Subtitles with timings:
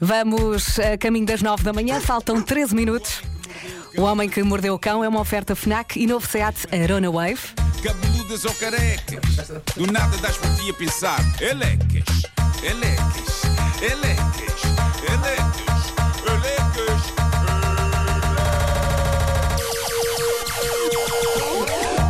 [0.00, 3.20] Vamos a caminho das 9 da manhã, faltam 13 minutos.
[3.96, 7.40] O Homem que Mordeu o Cão é uma oferta FNAC e novo SEAT Arona Wave.
[7.82, 11.18] Cabeludas ou carecas, do nada das por ti a pensar.
[11.40, 12.22] Elecas,
[12.62, 13.42] elecas,
[13.82, 14.62] elecas,
[15.08, 15.92] elecas,
[16.26, 17.02] elecas.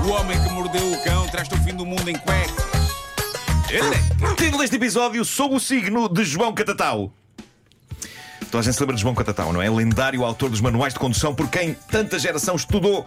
[0.06, 2.64] O homem que mordeu o cão traz-te o fim do mundo em cuecas.
[3.70, 4.36] Elecas.
[4.36, 7.17] Título deste episódio: Sou o signo de João Catatau.
[8.50, 9.68] Toda a gente se lembra de João Catatau, não é?
[9.68, 13.06] Lendário autor dos manuais de condução por quem tanta geração estudou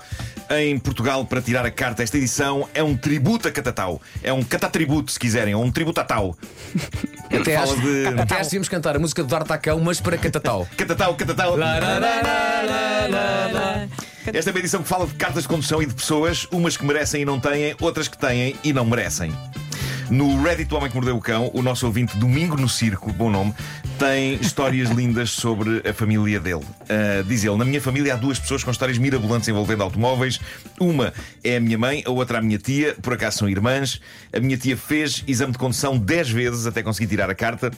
[0.52, 2.04] em Portugal para tirar a carta.
[2.04, 4.00] Esta edição é um tributo a Catatau.
[4.22, 6.38] É um catatributo, se quiserem, ou um tributo a Tau.
[7.32, 10.68] Até acho, de- até acho que devíamos cantar a música do D'Artacão, mas para Catatau.
[10.76, 11.56] Catatau, Catatau.
[11.56, 12.00] Lá, lá,
[13.52, 13.88] lá.
[14.34, 16.86] Esta é uma edição que fala de cartas de condução e de pessoas, umas que
[16.86, 19.34] merecem e não têm, outras que têm e não merecem.
[20.12, 23.30] No Reddit do Homem que Mordeu o Cão, o nosso ouvinte Domingo no Circo, bom
[23.30, 23.54] nome,
[23.98, 26.66] tem histórias lindas sobre a família dele.
[26.90, 30.42] Ah, diz ele: Na minha família há duas pessoas com histórias mirabolantes envolvendo automóveis.
[30.78, 34.02] Uma é a minha mãe, a outra a minha tia, por acaso são irmãs.
[34.34, 37.72] A minha tia fez exame de condução 10 vezes até conseguir tirar a carta.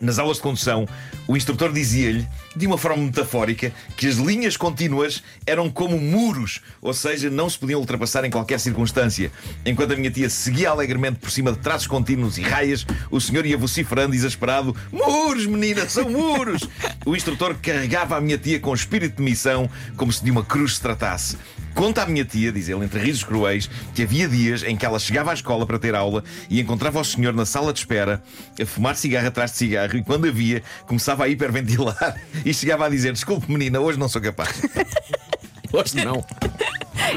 [0.00, 0.86] Nas aulas de condução,
[1.26, 6.94] o instrutor dizia-lhe, de uma forma metafórica, que as linhas contínuas eram como muros, ou
[6.94, 9.32] seja, não se podiam ultrapassar em qualquer circunstância.
[9.66, 13.44] Enquanto a minha tia seguia alegremente por cima de traços contínuos e raias, o senhor
[13.44, 16.68] ia vociferando exasperado: Muros, menina, são muros!
[17.04, 20.74] O instrutor carregava a minha tia com espírito de missão, como se de uma cruz
[20.74, 21.36] se tratasse.
[21.74, 24.98] Conta à minha tia, diz ele, entre risos cruéis, que havia dias em que ela
[24.98, 28.20] chegava à escola para ter aula e encontrava o senhor na sala de espera
[28.60, 32.88] a fumar cigarro atrás de cigarro e quando havia começava a hiperventilar e chegava a
[32.88, 34.60] dizer: Desculpe, menina, hoje não sou capaz.
[35.70, 36.24] Hoje não.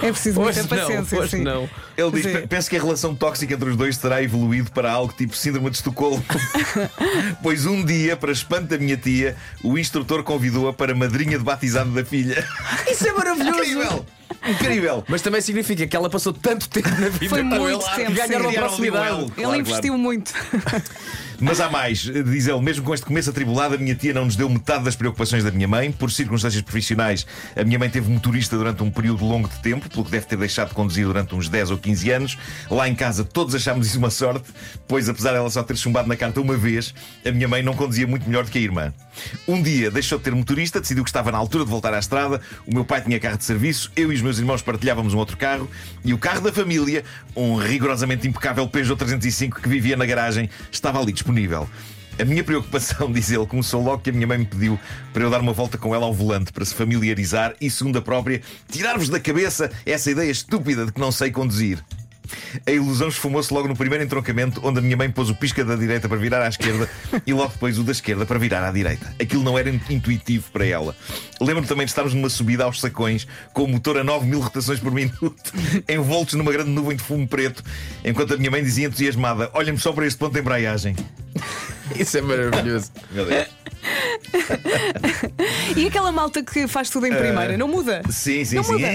[0.03, 0.81] É preciso Hoje muita não.
[0.81, 1.19] paciência.
[1.19, 1.41] Hoje sim.
[1.41, 1.69] não.
[1.95, 2.33] Ele diz: Sim.
[2.33, 5.69] "Pe- Penso que a relação tóxica entre os dois terá evoluído para algo tipo síndrome
[5.69, 6.21] de Estocolmo.
[7.41, 11.91] pois um dia, para espanto da minha tia, o instrutor convidou-a para madrinha de batizado
[11.91, 12.45] da filha.
[12.91, 14.05] Isso é maravilhoso.
[14.47, 15.03] Incrível!
[15.07, 18.11] Mas também significa que ela passou tanto tempo na vida Foi com muito ele tempo,
[18.11, 18.57] que ganharam sim.
[18.57, 19.21] a proximidade.
[19.21, 19.59] Ele claro.
[19.59, 20.33] investiu muito.
[21.41, 24.35] Mas há mais, diz ele, mesmo com este começo atribulado, a minha tia não nos
[24.35, 25.91] deu metade das preocupações da minha mãe.
[25.91, 27.25] Por circunstâncias profissionais,
[27.55, 30.37] a minha mãe teve motorista durante um período longo de tempo, pelo que deve ter
[30.37, 32.37] deixado de conduzir durante uns 10 ou 15 anos.
[32.69, 34.51] Lá em casa todos achámos isso uma sorte,
[34.87, 36.93] pois apesar dela só ter chumbado na carta uma vez,
[37.25, 38.93] a minha mãe não conduzia muito melhor do que a irmã.
[39.47, 42.39] Um dia deixou de ter motorista, decidiu que estava na altura de voltar à estrada.
[42.67, 45.37] O meu pai tinha carro de serviço, eu e os meus irmãos partilhávamos um outro
[45.37, 45.69] carro
[46.03, 47.03] e o carro da família,
[47.35, 51.67] um rigorosamente impecável Peugeot 305 que vivia na garagem, estava ali disponível.
[52.19, 54.79] A minha preocupação, diz ele, começou logo que a minha mãe me pediu
[55.13, 58.01] para eu dar uma volta com ela ao volante para se familiarizar e, segundo a
[58.01, 61.83] própria, tirar-vos da cabeça essa ideia estúpida de que não sei conduzir.
[62.65, 65.75] A ilusão esfumou-se logo no primeiro entroncamento, onde a minha mãe pôs o pisca da
[65.75, 66.89] direita para virar à esquerda
[67.25, 69.13] e logo depois o da esquerda para virar à direita.
[69.19, 70.95] Aquilo não era intuitivo para ela.
[71.39, 74.79] Lembro-me também de estarmos numa subida aos sacões, com o motor a 9 mil rotações
[74.79, 75.53] por minuto,
[75.89, 77.63] envoltos numa grande nuvem de fumo preto,
[78.03, 80.95] enquanto a minha mãe dizia entusiasmada: Olha-me só para este ponto de embreagem.
[81.95, 82.91] Isso é maravilhoso.
[83.11, 83.47] Meu Deus.
[85.75, 88.01] E aquela malta que faz tudo em primeira, não muda?
[88.09, 88.73] Sim, sim, Não sim.
[88.73, 88.87] muda.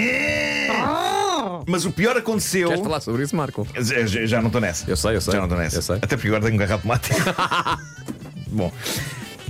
[1.66, 2.69] Mas o pior aconteceu.
[2.69, 3.66] Queres falar sobre isso, Marco?
[3.75, 4.88] Já, já- não estou nessa.
[4.88, 5.32] Eu sei, eu sei.
[5.32, 5.77] Já não estou nessa.
[5.77, 5.97] Eu sei.
[5.97, 7.16] Até porque agora tenho um carro automático.
[8.49, 8.72] Bom.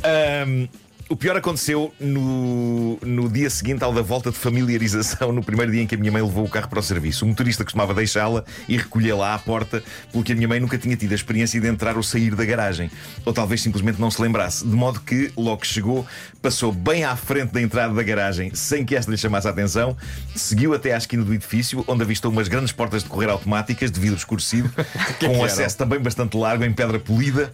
[0.02, 0.66] Ahm,
[1.08, 5.82] o pior aconteceu no, no dia seguinte ao da volta de familiarização, no primeiro dia
[5.82, 7.24] em que a minha mãe levou o carro para o serviço.
[7.24, 11.12] O motorista costumava deixá-la e recolhê-la à porta, porque a minha mãe nunca tinha tido
[11.12, 12.90] a experiência de entrar ou sair da garagem.
[13.24, 14.66] Ou talvez simplesmente não se lembrasse.
[14.66, 16.04] De modo que, logo que chegou,
[16.42, 19.96] passou bem à frente da entrada da garagem, sem que esta lhe chamasse a atenção,
[20.34, 24.00] seguiu até à esquina do edifício, onde avistou umas grandes portas de correr automáticas, de
[24.00, 24.72] vidro escurecido,
[25.20, 27.52] com um acesso também bastante largo, em pedra polida.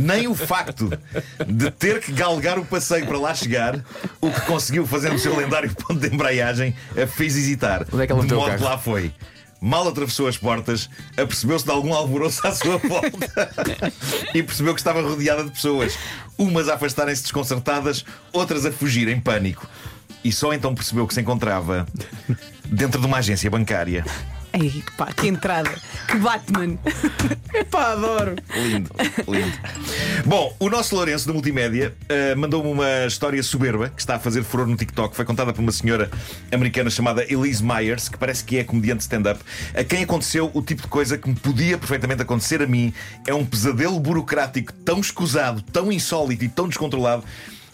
[0.00, 0.90] Nem o facto
[1.46, 3.82] de ter que galgar o passeio para lá chegar,
[4.20, 7.86] o que conseguiu fazer no seu lendário ponto de embreagem, a fez hesitar.
[7.92, 9.12] Onde é que ela de modo que lá foi.
[9.60, 13.50] Mal atravessou as portas, apercebeu-se de algum alvoroço à sua volta
[14.32, 15.98] e percebeu que estava rodeada de pessoas,
[16.36, 19.66] umas a afastarem-se desconcertadas, outras a fugir em pânico.
[20.22, 21.86] E só então percebeu que se encontrava
[22.64, 24.04] dentro de uma agência bancária.
[24.52, 25.70] Ei, pá, que entrada.
[26.06, 26.78] Que Batman.
[27.54, 28.36] Epá, adoro.
[28.54, 28.90] Lindo,
[29.26, 29.58] lindo.
[30.24, 34.42] Bom, o nosso Lourenço da Multimédia eh, mandou-me uma história soberba que está a fazer
[34.42, 35.14] furor no TikTok.
[35.14, 36.10] Foi contada por uma senhora
[36.52, 39.40] americana chamada Elise Myers, que parece que é comediante stand-up,
[39.74, 42.92] a quem aconteceu o tipo de coisa que me podia perfeitamente acontecer a mim.
[43.26, 47.24] É um pesadelo burocrático tão escusado, tão insólito e tão descontrolado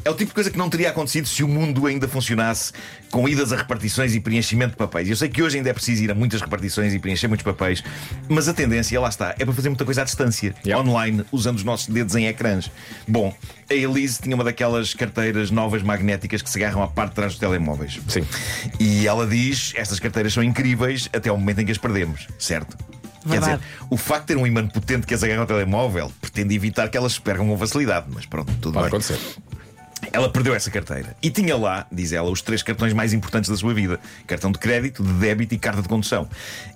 [0.04, 2.72] É o tipo de coisa que não teria acontecido se o mundo ainda funcionasse
[3.10, 5.08] com idas a repartições e preenchimento de papéis.
[5.08, 7.82] Eu sei que hoje ainda é preciso ir a muitas repartições e preencher muitos papéis,
[8.28, 10.86] mas a tendência, lá está, é para fazer muita coisa à distância, Yeah.
[10.86, 12.70] online, usando os nossos dedos em ecrãs.
[13.08, 13.34] Bom,
[13.70, 17.32] a Elise tinha uma daquelas carteiras novas magnéticas que se agarram à parte de trás
[17.32, 17.98] dos telemóveis.
[18.08, 18.24] Sim.
[18.78, 22.76] E ela diz: estas carteiras são incríveis até ao momento em que as perdemos, certo?
[23.26, 26.54] Quer dizer, o facto de ter um imã potente que as agarra ao telemóvel pretende
[26.54, 28.88] evitar que elas se percam com facilidade, mas pronto, tudo Pode bem.
[28.88, 29.18] acontecer.
[30.14, 33.56] Ela perdeu essa carteira e tinha lá, diz ela, os três cartões mais importantes da
[33.56, 36.28] sua vida: cartão de crédito, de débito e carta de condução.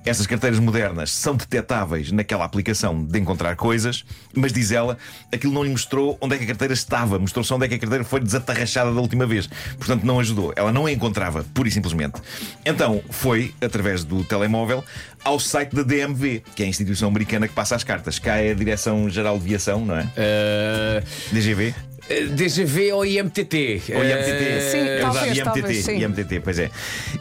[0.04, 4.04] Estas carteiras modernas são detetáveis naquela aplicação de encontrar coisas,
[4.34, 4.98] mas diz ela,
[5.32, 7.76] aquilo não lhe mostrou onde é que a carteira estava, mostrou só onde é que
[7.76, 9.48] a carteira foi desatarrachada da última vez.
[9.78, 10.52] Portanto, não ajudou.
[10.56, 12.20] Ela não a encontrava, pura e simplesmente.
[12.66, 14.82] Então, foi, através do telemóvel,
[15.22, 18.18] ao site da DMV, que é a instituição americana que passa as cartas.
[18.18, 20.02] Cá é a Direção-Geral de Viação, não é?
[20.02, 21.87] Uh, DGV.
[22.34, 23.82] DGV ou IMTT?
[23.94, 24.70] Ou IMTT.
[24.70, 26.02] Sim, é talvez, verdade, talvez, IMTT, sim.
[26.02, 26.70] IMTT, pois é.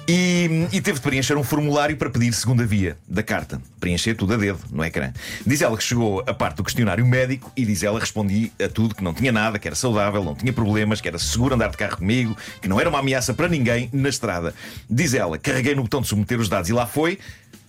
[0.07, 3.61] E, e teve de preencher um formulário para pedir segunda via da carta.
[3.79, 5.11] Preencher tudo a dedo no ecrã.
[5.45, 8.95] Diz ela que chegou a parte do questionário médico e diz ela respondi a tudo
[8.95, 11.77] que não tinha nada, que era saudável, não tinha problemas, que era seguro andar de
[11.77, 14.53] carro comigo, que não era uma ameaça para ninguém na estrada.
[14.89, 17.19] Diz ela, carreguei no botão de submeter os dados e lá foi.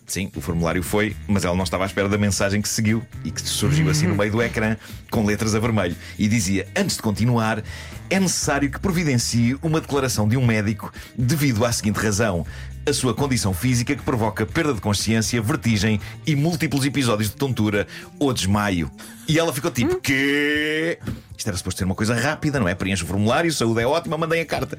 [0.08, 3.30] Sim, o formulário foi, mas ela não estava à espera da mensagem que seguiu e
[3.30, 4.74] que surgiu assim no meio do ecrã,
[5.10, 5.94] com letras a vermelho.
[6.18, 7.62] E dizia: Antes de continuar,
[8.08, 12.46] é necessário que providencie uma declaração de um médico devido à seguinte razão.
[12.86, 17.86] A sua condição física que provoca perda de consciência, vertigem e múltiplos episódios de tontura
[18.18, 18.90] ou desmaio.
[19.28, 20.98] E ela ficou tipo: Quê?
[21.36, 22.74] Isto era suposto ser uma coisa rápida, não é?
[22.74, 24.78] Preenche o formulário, saúde é ótima, mandei a carta.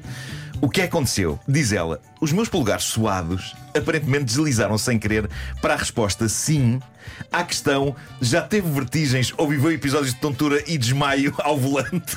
[0.62, 1.40] O que aconteceu?
[1.48, 5.28] Diz ela, os meus polegares suados aparentemente deslizaram sem querer
[5.62, 6.78] para a resposta sim
[7.32, 12.16] à questão já teve vertigens ou viveu episódios de tontura e desmaio ao volante.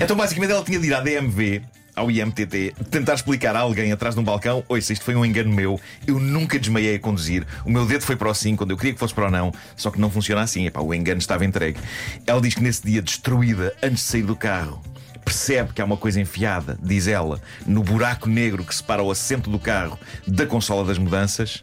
[0.00, 1.62] então basicamente ela tinha de ir à DMV
[1.94, 5.24] ao IMTT, tentar explicar a alguém atrás de um balcão: Oi, se isto foi um
[5.24, 7.46] engano meu, eu nunca desmaiei a conduzir.
[7.64, 9.52] O meu dedo foi para o sim quando eu queria que fosse para o não,
[9.76, 10.66] só que não funciona assim.
[10.66, 11.78] Epá, o engano estava entregue.
[12.26, 14.82] Ela diz que nesse dia, destruída, antes de sair do carro,
[15.24, 19.48] percebe que há uma coisa enfiada, diz ela, no buraco negro que separa o assento
[19.50, 21.62] do carro da consola das mudanças.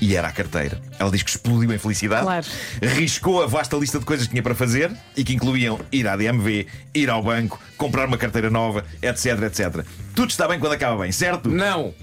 [0.00, 0.80] E era a carteira.
[0.98, 2.44] Ela diz que explodiu em felicidade, Claro.
[2.82, 6.16] riscou a vasta lista de coisas que tinha para fazer e que incluíam ir à
[6.16, 9.86] DMV, ir ao banco, comprar uma carteira nova, etc, etc.
[10.12, 11.48] Tudo está bem quando acaba bem, certo?
[11.48, 11.94] Não!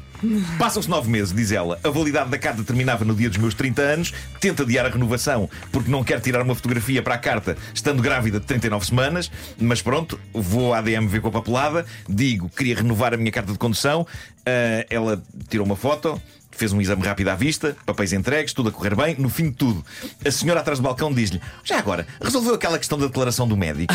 [0.57, 1.79] Passam-se nove meses, diz ela.
[1.83, 4.13] A validade da carta terminava no dia dos meus 30 anos.
[4.39, 8.39] Tenta adiar a renovação porque não quer tirar uma fotografia para a carta estando grávida
[8.39, 9.31] de 39 semanas.
[9.59, 11.85] Mas pronto, vou à DMV com a papelada.
[12.07, 14.05] Digo, queria renovar a minha carta de condução.
[14.45, 16.21] Ah, ela tirou uma foto.
[16.51, 19.15] Fez um exame rápido à vista, papéis entregues, tudo a correr bem.
[19.17, 19.83] No fim de tudo,
[20.23, 23.93] a senhora atrás do balcão diz-lhe: Já agora, resolveu aquela questão da declaração do médico?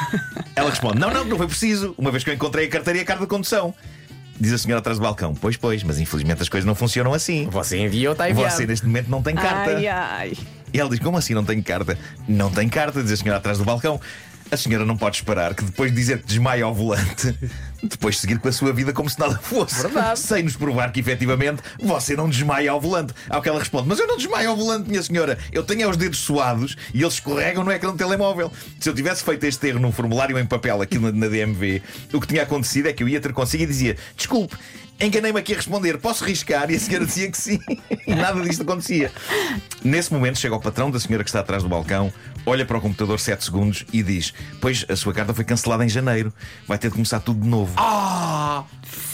[0.54, 3.02] Ela responde: Não, não, não foi preciso, uma vez que eu encontrei a carteira e
[3.02, 3.74] a carta de condução.
[4.38, 7.48] Diz a senhora atrás do balcão: Pois, pois, mas infelizmente as coisas não funcionam assim.
[7.50, 8.54] Você enviou, está enviado.
[8.54, 9.76] Você neste momento não tem carta.
[9.76, 10.32] Ai, ai.
[10.72, 11.98] E ela diz: Como assim não tenho carta?
[12.28, 14.00] Não tem carta, diz a senhora atrás do balcão.
[14.50, 17.36] A senhora não pode esperar que depois de dizer que desmaia ao volante,
[17.82, 19.82] depois seguir com a sua vida como se nada fosse.
[19.82, 20.18] Verdade.
[20.18, 23.12] Sem nos provar que efetivamente você não desmaia ao volante.
[23.28, 25.38] Ao que ela responde: Mas eu não desmaio ao volante, minha senhora.
[25.52, 28.50] Eu tenho é os dedos suados e eles escorregam no ecrã do telemóvel.
[28.80, 31.82] Se eu tivesse feito este erro num formulário em papel aqui na, na DMV,
[32.12, 34.56] o que tinha acontecido é que eu ia ter consigo e dizia: Desculpe.
[34.98, 36.70] Enganei-me aqui a responder, posso riscar?
[36.70, 37.60] E a senhora dizia que sim,
[38.06, 39.12] e nada disto acontecia.
[39.84, 42.10] Nesse momento chega o patrão da senhora que está atrás do balcão,
[42.46, 45.88] olha para o computador 7 segundos e diz: Pois a sua carta foi cancelada em
[45.88, 46.32] janeiro,
[46.66, 47.65] vai ter de começar tudo de novo.
[47.76, 48.64] Ah!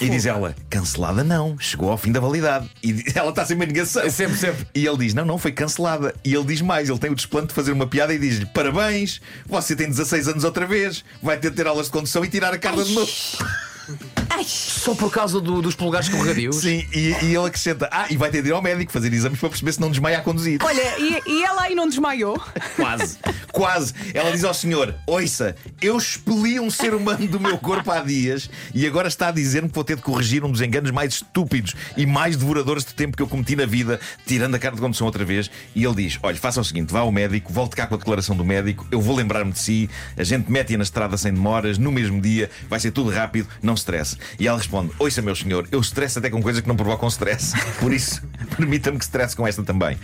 [0.00, 2.68] E diz ela: Cancelada não, chegou ao fim da validade.
[2.82, 4.08] E ela está sempre em negação.
[4.10, 4.66] Sempre, sempre.
[4.74, 6.14] E ele diz: Não, não, foi cancelada.
[6.24, 9.20] E ele diz mais: ele tem o desplante de fazer uma piada e diz-lhe: Parabéns,
[9.46, 12.52] você tem 16 anos outra vez, vai ter de ter aulas de condução e tirar
[12.52, 13.10] a carta de novo.
[14.44, 16.56] Só por causa do- dos polegares escorregadios?
[16.56, 19.38] Sim, e, e ele acrescenta: Ah, e vai ter de ir ao médico fazer exames
[19.38, 20.58] para perceber se não desmaia a conduzir.
[20.62, 22.40] Olha, e, e ela aí não desmaiou?
[22.76, 23.18] Quase,
[23.52, 23.94] quase.
[24.14, 28.50] Ela diz ao senhor: Ouça, eu expeli um ser humano do meu corpo há dias
[28.74, 31.74] e agora está a dizer-me que vou ter de corrigir um dos enganos mais estúpidos
[31.96, 35.06] e mais devoradores de tempo que eu cometi na vida, tirando a carta de condução
[35.06, 35.50] outra vez.
[35.74, 38.34] E ele diz: Olha, faça o seguinte, vá ao médico, volte cá com a declaração
[38.36, 41.92] do médico, eu vou lembrar-me de si, a gente mete-a na estrada sem demoras, no
[41.92, 44.16] mesmo dia, vai ser tudo rápido, não stresse.
[44.38, 47.52] E ela responde: Ouça, meu senhor, eu stress até com coisas que não provocam stress.
[47.78, 48.22] Por isso,
[48.56, 49.98] permita-me que stresse com esta também.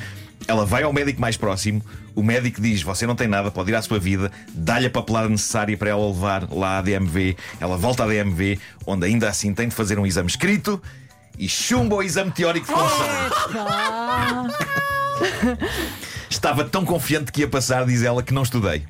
[0.47, 1.83] Ela vai ao médico mais próximo,
[2.15, 5.29] o médico diz: Você não tem nada, pode ir à sua vida, dá-lhe a papelada
[5.29, 7.37] necessária para ela levar lá à DMV.
[7.61, 10.81] Ela volta à DMV, onde ainda assim tem de fazer um exame escrito
[11.39, 12.75] e chumba o exame teórico de.
[16.29, 18.85] Estava tão confiante que ia passar, diz ela, que não estudei.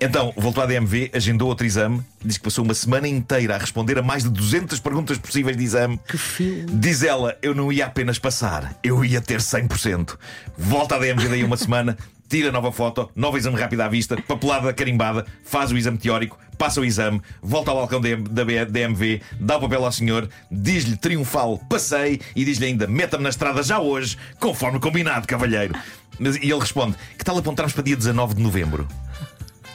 [0.00, 3.98] Então, voltou à DMV, agendou outro exame, diz que passou uma semana inteira a responder
[3.98, 6.00] a mais de 200 perguntas possíveis de exame.
[6.08, 6.66] Que fio.
[6.66, 10.16] Diz ela, eu não ia apenas passar, eu ia ter 100%.
[10.58, 11.96] Volta à DMV daí uma semana,
[12.28, 16.80] tira nova foto, nova exame rápido à vista, papelada carimbada, faz o exame teórico, passa
[16.80, 22.20] o exame, volta ao balcão da DMV, dá o papel ao senhor, diz-lhe triunfal, passei
[22.34, 25.74] e diz-lhe ainda, meta-me na estrada já hoje, conforme combinado, cavalheiro.
[26.20, 28.86] E ele responde: Que tal apontarmos para dia 19 de novembro?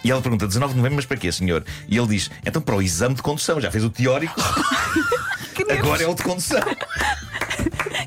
[0.03, 1.63] E ela pergunta: 19 de novembro, mas para quê, senhor?
[1.87, 4.39] E ele diz: Então para o exame de condução, já fez o teórico,
[5.69, 6.61] agora é o de condução.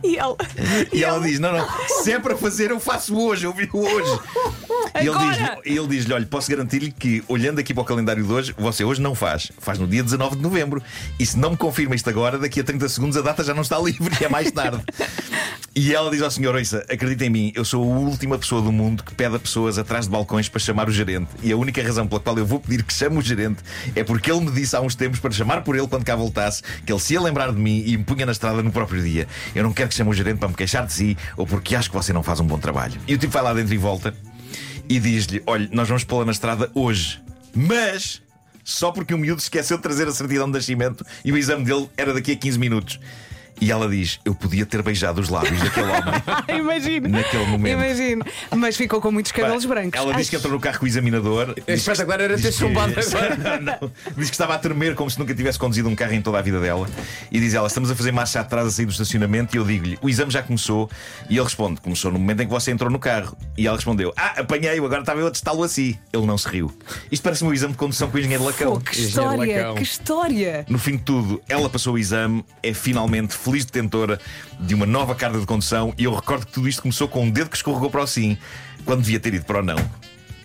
[0.03, 0.37] E ela,
[0.93, 1.69] e, e ela, ela diz: Não, não,
[2.03, 4.21] se é para fazer, eu faço hoje, eu vi hoje.
[5.01, 8.33] E ele diz-lhe: ele diz Olha, posso garantir-lhe que, olhando aqui para o calendário de
[8.33, 9.51] hoje, você hoje não faz.
[9.59, 10.83] Faz no dia 19 de novembro.
[11.19, 13.63] E se não me confirma isto agora, daqui a 30 segundos a data já não
[13.63, 14.83] está livre e é mais tarde.
[15.75, 18.71] E ela diz ao senhor: Ouça, acredita em mim, eu sou a última pessoa do
[18.71, 21.29] mundo que pede a pessoas atrás de balcões para chamar o gerente.
[21.43, 23.63] E a única razão pela qual eu vou pedir que chame o gerente
[23.97, 26.63] é porque ele me disse há uns tempos para chamar por ele quando cá voltasse
[26.85, 29.27] que ele se ia lembrar de mim e me punha na estrada no próprio dia.
[29.55, 31.97] Eu não quero que o gerente para me queixar de si ou porque acho que
[31.97, 33.01] você não faz um bom trabalho.
[33.07, 34.15] E o tipo vai lá dentro e volta
[34.89, 37.21] e diz-lhe: Olha, nós vamos pô-la na estrada hoje,
[37.55, 38.23] mas
[38.65, 41.89] só porque o miúdo esqueceu de trazer a certidão de nascimento e o exame dele
[41.97, 43.01] era daqui a 15 minutos.
[43.61, 46.23] E ela diz: Eu podia ter beijado os lábios daquele homem.
[46.59, 47.09] Imagino.
[47.09, 47.73] Naquele momento.
[47.75, 48.25] Imagino.
[48.57, 50.01] Mas ficou com muitos cabelos Pá, brancos.
[50.01, 51.55] Ela diz que entrou no carro com o examinador.
[51.67, 53.37] A espetacular era ter chumbado agora.
[53.61, 53.93] não, não.
[54.17, 56.43] Diz que estava a tremer como se nunca tivesse conduzido um carro em toda a
[56.43, 56.89] vida dela.
[57.31, 59.57] E diz ela: Estamos a fazer marcha atrás a sair do estacionamento.
[59.57, 60.91] E eu digo-lhe: O exame já começou.
[61.29, 63.37] E ele responde: Começou no momento em que você entrou no carro.
[63.57, 65.97] E ela respondeu: Ah, apanhei-o, agora estava eu a testá-lo assim.
[66.13, 66.73] Ele não se riu.
[67.11, 68.75] Isto parece um exame de condução com o engenheiro Lacão.
[68.75, 70.67] Oh, que história, que história.
[70.69, 74.19] No fim de tudo, ela passou o exame, é finalmente feliz detentora
[74.59, 77.31] de uma nova carta de condução e eu recordo que tudo isto começou com um
[77.31, 78.37] dedo que escorregou para o sim,
[78.85, 79.77] quando devia ter ido para o não.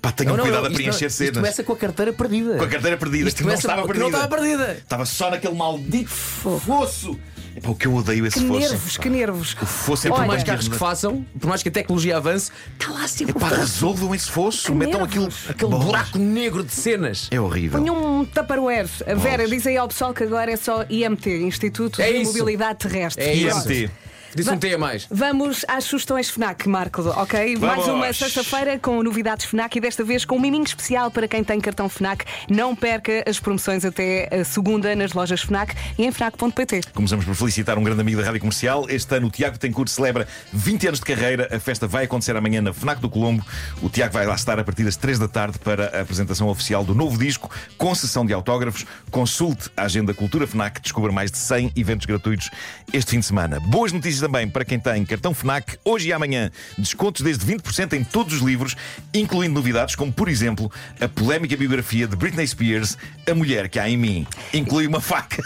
[0.01, 1.21] Pá, tenham não, não, cuidado a preencher não, cenas.
[1.21, 2.57] Isto começa com a carteira perdida.
[2.57, 3.99] Com a carteira perdida, isto que não estava perdida.
[3.99, 4.73] não estava perdida.
[4.73, 7.19] Estava só naquele maldito fosso.
[7.57, 8.59] Epá, o que eu odeio esse que fosso.
[8.59, 9.57] nervos, que nervos.
[9.61, 12.91] O fosso é por mais carros que façam, por mais que a tecnologia avance, está
[12.93, 13.35] lá sempre.
[13.35, 15.85] Epá, resolvam esse fosso, que metam aquilo, aquele Bolas.
[15.85, 17.27] buraco negro de cenas.
[17.31, 17.79] É horrível.
[17.79, 18.87] Ponham um tupperware.
[19.07, 22.31] A Vera diz aí ao pessoal que agora é só IMT Instituto é de isso.
[22.33, 23.23] Mobilidade Terrestre.
[23.23, 23.89] É IMT.
[24.35, 25.07] Disse um T a mais.
[25.09, 27.55] Vamos às sugestões FNAC, Marco, ok?
[27.55, 27.77] Vamos.
[27.77, 31.43] Mais uma sexta-feira com novidades FNAC e desta vez com um miminho especial para quem
[31.43, 32.25] tem cartão FNAC.
[32.49, 36.81] Não perca as promoções até a segunda nas lojas FNAC e em FNAC.pt.
[36.93, 38.85] Começamos por felicitar um grande amigo da Rádio Comercial.
[38.89, 41.47] Este ano o Tiago Tencourt celebra 20 anos de carreira.
[41.51, 43.45] A festa vai acontecer amanhã na FNAC do Colombo.
[43.81, 46.83] O Tiago vai lá estar a partir das 3 da tarde para a apresentação oficial
[46.83, 48.85] do novo disco, com sessão de autógrafos.
[49.09, 52.49] Consulte a agenda Cultura FNAC, descubra mais de 100 eventos gratuitos
[52.93, 53.59] este fim de semana.
[53.59, 55.77] Boas notícias também para quem tem cartão FNAC.
[55.83, 58.75] Hoje e amanhã, descontos desde 20% em todos os livros,
[59.13, 62.97] incluindo novidades como, por exemplo, a polémica biografia de Britney Spears,
[63.29, 64.27] A Mulher que Há em Mim.
[64.53, 65.41] Inclui uma faca.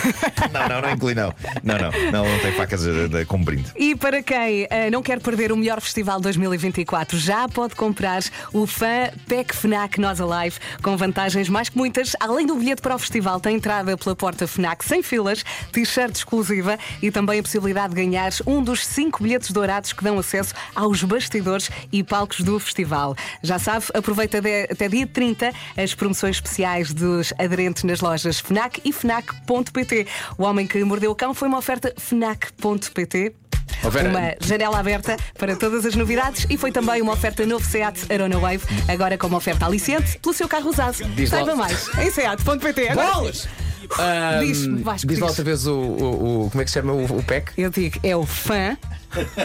[0.52, 1.34] não, não, não inclui, não.
[1.62, 3.70] Não, não, não, não tem facas eh, como brinde.
[3.76, 8.66] E para quem eh, não quer perder o melhor festival 2024, já pode comprar o
[8.66, 12.14] Fã Pack FNAC Nós Alive, com vantagens mais que muitas.
[12.20, 16.78] Além do bilhete para o festival, tem entrada pela porta FNAC sem filas, t-shirt exclusiva
[17.02, 18.13] e também a possibilidade de ganhar
[18.46, 23.16] um dos cinco bilhetes dourados que dão acesso aos bastidores e palcos do festival.
[23.42, 28.80] Já sabe, aproveita de- até dia 30 as promoções especiais dos aderentes nas lojas FNAC
[28.84, 30.06] e FNAC.pt.
[30.38, 33.34] O homem que mordeu o cão foi uma oferta FNAC.pt.
[33.82, 33.88] Oh.
[33.88, 38.38] Uma janela aberta para todas as novidades e foi também uma oferta novo Seat Arona
[38.38, 41.04] Wave, agora com uma oferta aliciente pelo seu carro usado.
[41.14, 42.88] Diz Saiba mais em seat.pt.
[42.88, 43.12] Agora.
[43.12, 43.48] Bolas!
[43.98, 46.92] Ahm, Diz, Vasco, diz lá outra vez o, o- o- Como é que se chama
[46.92, 47.52] o, o PEC?
[47.56, 48.76] Eu digo, é o fã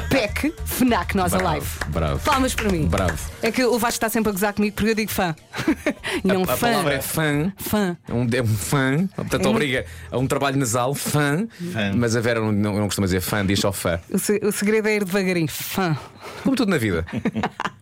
[0.09, 1.67] PEC FNAC Nós Bravo, Alive.
[1.89, 2.19] bravo.
[2.23, 2.87] Palmas para mim.
[2.87, 3.17] Bravo.
[3.41, 5.35] É que o Vasco está sempre a gozar comigo porque eu digo fã.
[6.23, 6.71] e não a fã.
[6.71, 7.53] palavra é fã.
[7.57, 7.97] Fã.
[8.07, 11.93] É um, é um fã, portanto, É obriga a um trabalho nasal, fã, Fã.
[11.95, 13.99] mas a Vera não, não, não costuma dizer fã, diz só fã.
[14.11, 15.47] O, se- o segredo é ir devagarinho.
[15.47, 15.95] Fã.
[16.43, 17.05] Como tudo na vida.